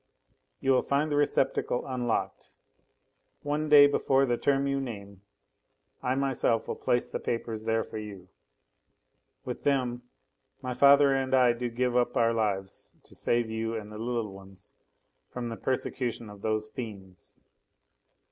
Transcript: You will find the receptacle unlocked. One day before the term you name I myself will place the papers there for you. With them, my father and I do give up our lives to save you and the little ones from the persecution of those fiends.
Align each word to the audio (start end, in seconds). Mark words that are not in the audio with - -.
You 0.61 0.71
will 0.71 0.81
find 0.81 1.11
the 1.11 1.15
receptacle 1.15 1.85
unlocked. 1.85 2.55
One 3.43 3.69
day 3.69 3.85
before 3.85 4.25
the 4.25 4.35
term 4.35 4.65
you 4.65 4.81
name 4.81 5.21
I 6.01 6.15
myself 6.15 6.67
will 6.67 6.75
place 6.75 7.07
the 7.07 7.19
papers 7.19 7.65
there 7.65 7.83
for 7.83 7.99
you. 7.99 8.27
With 9.45 9.61
them, 9.63 10.01
my 10.59 10.73
father 10.73 11.13
and 11.13 11.35
I 11.35 11.53
do 11.53 11.69
give 11.69 11.95
up 11.95 12.17
our 12.17 12.33
lives 12.33 12.95
to 13.03 13.13
save 13.13 13.51
you 13.51 13.75
and 13.75 13.91
the 13.91 13.99
little 13.99 14.33
ones 14.33 14.73
from 15.29 15.49
the 15.49 15.55
persecution 15.55 16.31
of 16.31 16.41
those 16.41 16.65
fiends. 16.65 17.35